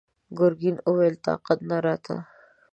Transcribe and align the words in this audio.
ګرګين 0.37 0.77
وويل: 0.87 1.15
طاقت 1.25 1.59
نه 1.69 1.77
راته! 1.85 2.15